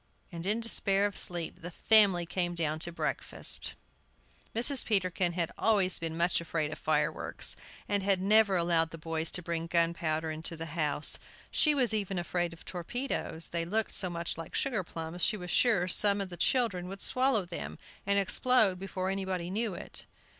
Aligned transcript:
And, 0.31 0.47
in 0.47 0.61
despair 0.61 1.05
of 1.05 1.15
sleep, 1.15 1.61
the 1.61 1.69
family 1.69 2.25
came 2.25 2.55
down 2.55 2.79
to 2.79 2.91
breakfast. 2.91 3.75
Mrs. 4.55 4.83
Peterkin 4.83 5.33
had 5.33 5.51
always 5.59 5.99
been 5.99 6.17
much 6.17 6.41
afraid 6.41 6.71
of 6.73 6.79
fire 6.79 7.11
works, 7.11 7.55
and 7.87 8.01
had 8.01 8.19
never 8.19 8.55
allowed 8.55 8.89
the 8.89 8.97
boys 8.97 9.29
to 9.29 9.43
bring 9.43 9.67
gunpowder 9.67 10.31
into 10.31 10.57
the 10.57 10.65
house. 10.73 11.19
She 11.51 11.75
was 11.75 11.93
even 11.93 12.17
afraid 12.17 12.51
of 12.51 12.65
torpedoes; 12.65 13.49
they 13.49 13.63
looked 13.63 13.91
so 13.91 14.09
much 14.09 14.39
like 14.39 14.55
sugar 14.55 14.83
plums 14.83 15.23
she 15.23 15.37
was 15.37 15.51
sure 15.51 15.87
some 15.87 16.17
the 16.17 16.35
children 16.35 16.87
would 16.87 17.03
swallow 17.03 17.45
them, 17.45 17.77
and 18.03 18.17
explode 18.17 18.79
before 18.79 19.11
anybody 19.11 19.51
knew 19.51 19.75
it. 19.75 20.07